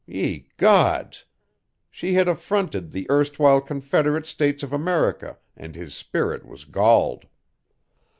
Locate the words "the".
2.89-3.05